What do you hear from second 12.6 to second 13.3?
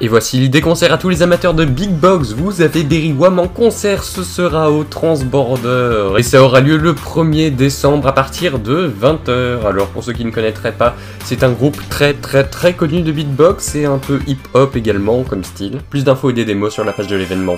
connu de